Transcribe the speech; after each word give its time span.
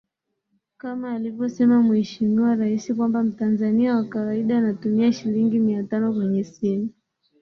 kama 0.77 1.11
alivyosema 1.13 1.83
mheshimiwa 1.83 2.55
rais 2.55 2.93
kwamba 2.95 3.23
mtanzania 3.23 3.95
wa 3.95 4.03
kawaida 4.03 4.57
anatumia 4.57 5.13
shilingi 5.13 5.59
mia 5.59 5.83
tano 5.83 6.13
kwenye 6.13 6.43
simu 6.43 6.89